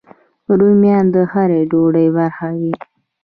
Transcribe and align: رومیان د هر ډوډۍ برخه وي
رومیان 0.59 1.05
د 1.15 1.17
هر 1.31 1.49
ډوډۍ 1.71 2.07
برخه 2.17 2.47
وي 2.59 2.73